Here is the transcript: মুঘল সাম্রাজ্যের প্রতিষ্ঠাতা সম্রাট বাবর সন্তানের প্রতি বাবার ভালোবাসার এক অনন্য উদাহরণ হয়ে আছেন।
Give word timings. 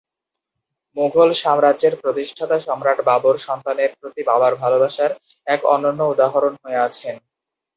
মুঘল 0.97 1.29
সাম্রাজ্যের 1.41 1.93
প্রতিষ্ঠাতা 2.01 2.57
সম্রাট 2.59 2.99
বাবর 3.05 3.35
সন্তানের 3.47 3.91
প্রতি 3.99 4.21
বাবার 4.23 4.53
ভালোবাসার 4.55 5.11
এক 5.47 5.61
অনন্য 5.75 6.01
উদাহরণ 6.13 6.53
হয়ে 6.63 6.83
আছেন। 6.87 7.15